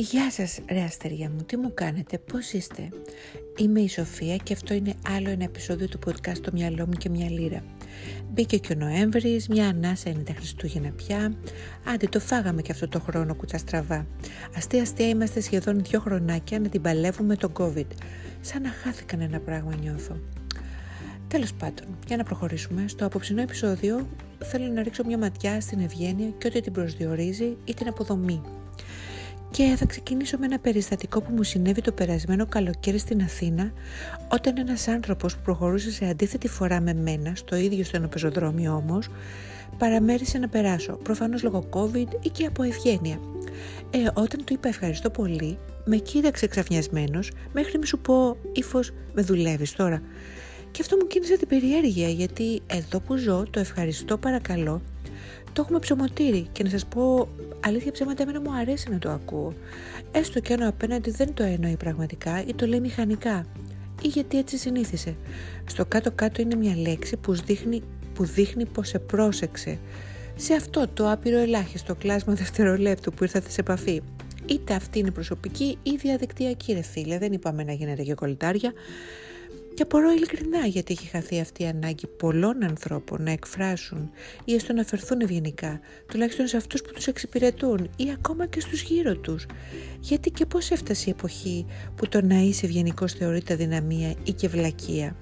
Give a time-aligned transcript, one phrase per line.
[0.00, 2.88] Γεια σας ρε αστεριά μου, τι μου κάνετε, πώς είστε;
[3.56, 7.08] Είμαι η Σοφία και αυτό είναι άλλο ένα επεισόδιο του podcast «Το μυαλό μου και
[7.08, 7.62] μια λίρα».
[8.32, 11.34] Μπήκε και ο Νοέμβρης, μια ανάσα είναι τα Χριστούγεννα πια.
[11.84, 14.06] Άντε το φάγαμε και αυτό το χρόνο κουτσά στραβά.
[14.56, 17.88] Αστεία αστεία είμαστε σχεδόν δύο χρονάκια να την παλεύουμε τον COVID.
[18.40, 20.16] Σαν να χάθηκαν ένα πράγμα νιώθω.
[21.28, 24.08] Τέλος πάντων, για να προχωρήσουμε, στο απόψινό επεισόδιο
[24.38, 28.42] θέλω να ρίξω μια ματιά στην ευγένεια και ό,τι την προσδιορίζει ή την αποδομή.
[29.58, 33.72] Και θα ξεκινήσω με ένα περιστατικό που μου συνέβη το περασμένο καλοκαίρι στην Αθήνα
[34.32, 39.08] όταν ένας άνθρωπος που προχωρούσε σε αντίθετη φορά με μένα, στο ίδιο στο πεζοδρόμιο όμως,
[39.78, 43.20] παραμέρισε να περάσω, προφανώς λόγω COVID ή και από ευγένεια.
[43.90, 48.80] Ε, όταν του είπα ευχαριστώ πολύ, με κοίταξε ξαφνιασμένος μέχρι μη σου πω ύφο
[49.14, 50.02] με δουλεύεις τώρα.
[50.70, 54.82] Και αυτό μου κίνησε την περιέργεια γιατί εδώ που ζω το ευχαριστώ παρακαλώ
[55.58, 57.28] το έχουμε ψωμοτήρι και να σας πω
[57.64, 59.52] αλήθεια ψέματα εμένα μου αρέσει να το ακούω.
[60.12, 63.46] Έστω και αν ο απέναντι δεν το εννοεί πραγματικά ή το λέει μηχανικά
[64.02, 65.16] ή γιατί έτσι συνήθισε.
[65.66, 67.82] Στο κάτω-κάτω είναι μια λέξη που δείχνει,
[68.14, 69.78] που δείχνει πως σε πρόσεξε.
[70.36, 74.02] Σε αυτό το άπειρο ελάχιστο κλάσμα δευτερολέπτου που ήρθατε σε επαφή.
[74.46, 78.72] Είτε αυτή είναι προσωπική ή διαδικτυακή ρε φίλε, δεν είπαμε να γίνετε και κολλητάρια.
[79.78, 84.10] Και απορώ ειλικρινά γιατί έχει χαθεί αυτή η ανάγκη πολλών ανθρώπων να εκφράσουν
[84.44, 88.82] ή έστω να φερθούν ευγενικά, τουλάχιστον σε αυτούς που τους εξυπηρετούν ή ακόμα και στους
[88.82, 89.46] γύρω τους.
[90.00, 94.48] Γιατί και πώς έφτασε η εποχή που το να είσαι ευγενικός θεωρείται αδυναμία ή και
[94.48, 95.16] βλακεία;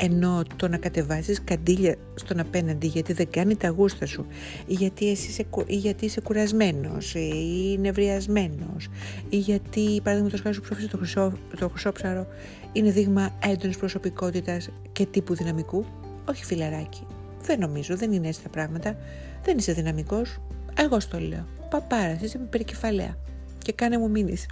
[0.00, 4.26] Ενώ το να κατεβάζεις καντήλια στον απέναντι γιατί δεν κάνει τα γούστα σου
[4.66, 8.88] ή γιατί, εσύ είσαι, ή γιατί είσαι κουρασμένος ή νευριασμένος
[9.28, 12.26] ή γιατί παραδείγματος χάρη σου ψόφισε το, χρυσό, το χρυσόψαρο
[12.72, 15.84] είναι δείγμα έντονης προσωπικότητας και τύπου δυναμικού;
[16.28, 17.06] Όχι φιλαράκι.
[17.42, 18.96] Δεν νομίζω, δεν είναι έτσι τα πράγματα.
[19.44, 20.38] Δεν είσαι δυναμικός.
[20.78, 21.46] Εγώ στο λέω.
[21.70, 23.16] Παπάρας, είσαι με περικεφαλαία.
[23.58, 24.46] Και κάνε μου μήνυση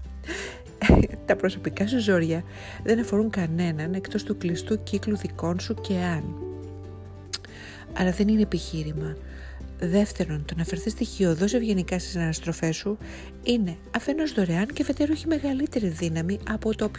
[1.27, 2.43] τα προσωπικά σου ζόρια
[2.85, 6.25] δεν αφορούν κανέναν εκτός του κλειστού κύκλου δικών σου και αν.
[7.99, 9.17] Αλλά δεν είναι επιχείρημα.
[9.79, 12.99] Δεύτερον, το να φερθείς στοιχειοδός ευγενικά στις αναστροφές σου
[13.43, 16.91] είναι αφενός δωρεάν και αφετέρου έχει μεγαλύτερη δύναμη από το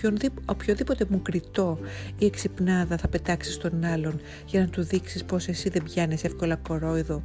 [0.45, 1.79] οποιοδήποτε μου κριτό
[2.17, 6.55] ή εξυπνάδα θα πετάξεις στον άλλον για να του δείξεις πως εσύ δεν πιάνεις εύκολα
[6.55, 7.23] κορόιδο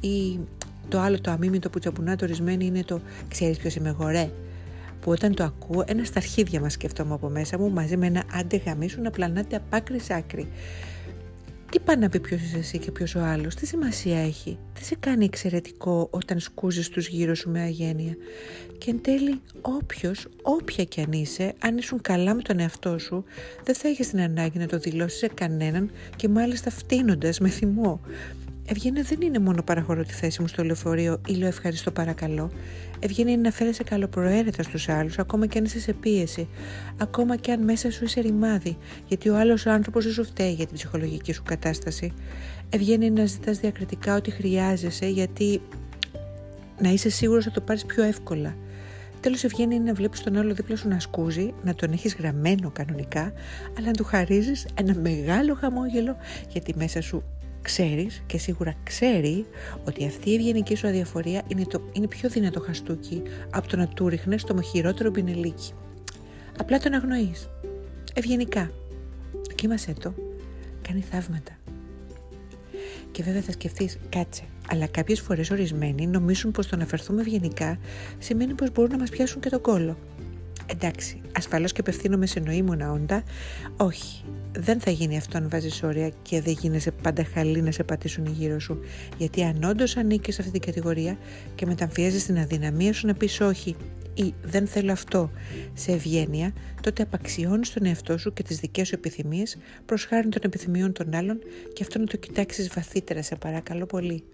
[0.00, 0.38] ή
[0.88, 4.30] το άλλο το αμήμητο που τσαπουνάτε ορισμένοι είναι το ξέρεις ποιος είμαι εγώ ρε
[5.04, 8.22] που όταν το ακούω ένα στα αρχίδια μας σκέφτομαι από μέσα μου μαζί με ένα
[8.32, 10.48] άντε γαμίσου να πλανάτε απ' άκρη σ' άκρη.
[11.70, 14.84] Τι πάει να πει ποιος είσαι εσύ και ποιος ο άλλος, τι σημασία έχει, τι
[14.84, 18.16] σε κάνει εξαιρετικό όταν σκούζεις τους γύρω σου με αγένεια.
[18.78, 23.24] Και εν τέλει όποιος, όποια κι αν είσαι, αν ήσουν καλά με τον εαυτό σου,
[23.64, 28.00] δεν θα έχεις την ανάγκη να το δηλώσεις σε κανέναν και μάλιστα φτύνοντας με θυμό.
[28.66, 32.50] Ευγένεια δεν είναι μόνο παραχωρώ τη θέση μου στο λεωφορείο ή λέω ευχαριστώ παρακαλώ.
[33.00, 36.48] Ευγένεια είναι να φέρεσαι καλοπροαίρετα στους άλλους, ακόμα και αν είσαι σε πίεση,
[36.96, 38.76] ακόμα και αν μέσα σου είσαι ρημάδι,
[39.08, 42.12] γιατί ο άλλος άνθρωπος δεν σου φταίει για την ψυχολογική σου κατάσταση.
[42.70, 45.60] Ευγένεια είναι να ζητάς διακριτικά ό,τι χρειάζεσαι, γιατί
[46.80, 48.56] να είσαι σίγουρος θα το πάρεις πιο εύκολα.
[49.20, 52.70] Τέλος, ευγένεια είναι να βλέπεις τον άλλο δίπλα σου να σκούζει, να τον έχεις γραμμένο
[52.70, 53.32] κανονικά,
[53.78, 56.16] αλλά να του χαρίζεις ένα μεγάλο χαμόγελο,
[56.48, 57.22] γιατί μέσα σου
[57.64, 59.46] ξέρεις και σίγουρα ξέρει
[59.84, 63.88] ότι αυτή η ευγενική σου αδιαφορία είναι, το, είναι πιο δυνατό χαστούκι από το να
[63.88, 65.72] του ρίχνεις το χειρότερο πινελίκι.
[66.58, 67.48] Απλά τον αγνοείς.
[68.14, 68.70] Ευγενικά.
[69.48, 70.14] Δοκίμασέ το.
[70.88, 71.52] Κάνει θαύματα.
[73.10, 74.42] Και βέβαια θα σκεφτείς, κάτσε.
[74.70, 77.78] Αλλά κάποιες φορές ορισμένοι νομίζουν πως το να φερθούμε ευγενικά
[78.18, 79.98] σημαίνει πως μπορούν να μας πιάσουν και τον κόλο.
[80.66, 83.22] Εντάξει, ασφαλώς και απευθύνομαι σε νοήμονα όντα.
[83.76, 84.24] Όχι,
[84.56, 88.26] δεν θα γίνει αυτό αν βάζεις όρια και δεν γίνεσαι πάντα χαλή να σε πατήσουν
[88.26, 88.78] γύρω σου.
[89.18, 91.18] Γιατί αν όντως ανήκεις σε αυτή την κατηγορία
[91.54, 93.76] και μεταμφιέζεις την αδυναμία σου να πεις όχι
[94.14, 95.30] ή δεν θέλω αυτό
[95.72, 99.56] σε ευγένεια, τότε απαξιώνεις τον εαυτό σου και τις δικές σου επιθυμίες
[99.86, 101.38] προ χάρη των επιθυμιών των άλλων
[101.72, 104.24] και αυτό να το κοιτάξεις βαθύτερα, σε παρακαλώ πολύ.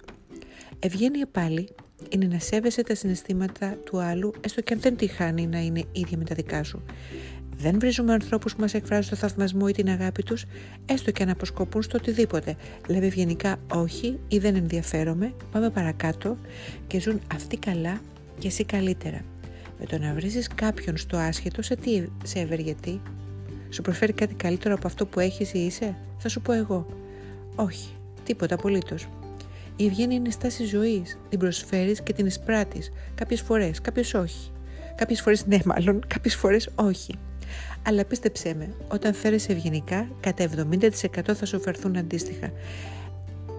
[0.78, 1.68] Ευγένεια πάλι
[2.08, 5.82] είναι να σέβεσαι τα συναισθήματα του άλλου, έστω και αν δεν τη χάνει να είναι
[5.92, 6.82] ίδια με τα δικά σου.
[7.60, 10.44] Δεν βρίζουμε ανθρώπους που μας εκφράζουν το θαυμασμό ή την αγάπη τους,
[10.86, 12.56] έστω και αν αποσκοπούν στο οτιδήποτε.
[12.88, 16.36] Λέμε ευγενικά όχι ή δεν ενδιαφέρομαι, πάμε παρακάτω
[16.86, 18.00] και ζουν αυτοί καλά
[18.38, 19.24] και εσύ καλύτερα.
[19.78, 23.00] Με το να βρίζεις κάποιον στο άσχετο, σε τι σε ευεργετεί,
[23.70, 26.86] σου προσφέρει κάτι καλύτερο από αυτό που έχεις ή είσαι, θα σου πω εγώ.
[27.54, 27.88] Όχι,
[28.24, 29.08] τίποτα απολύτως.
[29.76, 31.18] Η ευγένεια είναι στάση ζωής.
[31.28, 32.92] Την προσφέρεις και την εισπράττεις.
[33.14, 34.50] Κάποιες φορές, κάποιες όχι.
[34.96, 37.14] Κάποιες φορές ναι, μάλλον, κάποιες φορές όχι.
[37.82, 42.46] Αλλά πίστεψέ με, όταν φέρεσαι ευγενικά, κατά 70% θα σου φερθούν αντίστοιχα.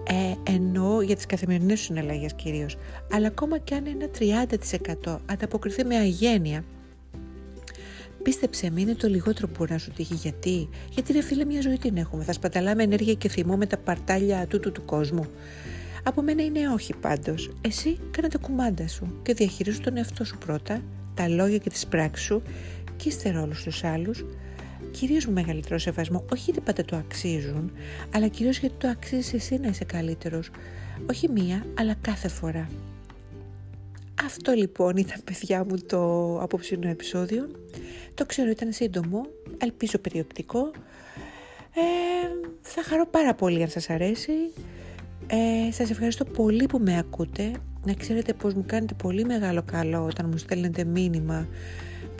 [0.08, 2.76] Ε, εννοώ για τις καθημερινές σου συναλλαγές κυρίως.
[3.12, 4.46] Αλλά ακόμα και αν ένα
[5.04, 6.64] 30% ανταποκριθεί με αγένεια,
[8.22, 10.14] Πίστεψε με, είναι το λιγότερο που μπορεί να σου τύχει.
[10.14, 12.24] Γιατί, γιατί ρε φίλε, μια ζωή την έχουμε.
[12.24, 15.26] Θα σπαταλάμε ενέργεια και θυμό με τα παρτάλια τούτου του κόσμου.
[16.02, 17.50] Από μένα είναι όχι πάντως.
[17.60, 20.82] Εσύ κάνε τα κουμάντα σου και διαχειρίζου τον εαυτό σου πρώτα,
[21.14, 22.42] τα λόγια και τις πράξεις σου
[23.02, 24.24] και ύστερα όλους τους άλλους.
[24.90, 27.72] Κυρίως με μεγαλύτερο σεβασμό, όχι γιατί πάντα το αξίζουν,
[28.14, 30.50] αλλά κυρίως γιατί το αξίζεις εσύ να είσαι καλύτερος.
[31.10, 32.68] Όχι μία, αλλά κάθε φορά.
[34.24, 36.00] Αυτό λοιπόν ήταν παιδιά μου το
[36.40, 37.48] απόψινο επεισόδιο.
[38.14, 39.26] Το ξέρω ήταν σύντομο,
[39.58, 40.70] ελπίζω περιοπτικό.
[41.74, 44.32] Ε, θα χαρώ πάρα πολύ αν σας αρέσει.
[45.26, 47.50] Ε, σας ευχαριστώ πολύ που με ακούτε.
[47.84, 51.48] Να ξέρετε πως μου κάνετε πολύ μεγάλο καλό όταν μου στέλνετε μήνυμα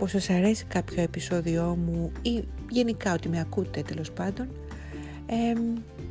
[0.02, 4.48] πως σας αρέσει κάποιο επεισόδιό μου ή γενικά ότι με ακούτε τέλος πάντων.
[5.26, 5.52] Ε,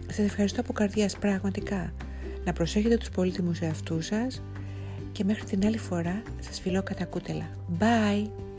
[0.07, 1.93] σας ευχαριστώ από καρδιάς πραγματικά.
[2.45, 4.41] Να προσέχετε τους πολύτιμους εαυτούς σας
[5.11, 7.49] και μέχρι την άλλη φορά σας φιλώ κατά κούτελα.
[7.79, 8.50] Bye!